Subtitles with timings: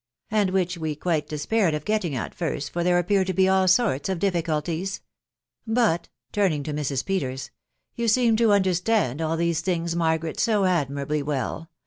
[0.31, 3.67] and which we quite despaired of getting at first, for there appeared to be all
[3.67, 5.01] sorts of difficulties.
[5.67, 7.05] But," turning to> Mrs.
[7.05, 7.51] Peters,"
[7.97, 11.69] you seem to understand all these things, ajarw garet, so admirably well